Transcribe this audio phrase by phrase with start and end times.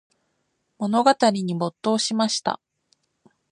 [0.79, 2.59] 物語に没頭しました。